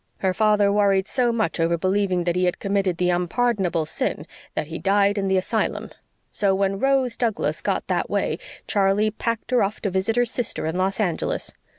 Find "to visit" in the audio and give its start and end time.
9.81-10.15